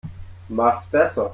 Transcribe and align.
Mach's 0.49 0.87
besser. 0.87 1.29